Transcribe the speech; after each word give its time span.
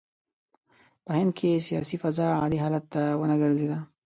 په 1.05 1.11
هند 1.17 1.31
کې 1.37 1.63
سیاسي 1.67 1.95
فضا 2.03 2.27
عادي 2.41 2.57
حال 2.63 2.73
ته 2.93 3.01
ونه 3.19 3.35
ګرځېده. 3.41 3.79